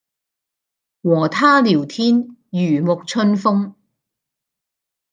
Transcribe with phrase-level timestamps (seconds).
[1.03, 3.75] 和他聊天如淋春風